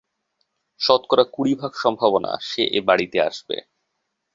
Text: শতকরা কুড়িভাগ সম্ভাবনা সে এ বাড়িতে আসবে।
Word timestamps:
শতকরা 0.81 1.23
কুড়িভাগ 1.33 1.71
সম্ভাবনা 1.83 2.31
সে 2.41 2.63
এ 2.71 2.79
বাড়িতে 2.87 3.17
আসবে। 3.21 3.57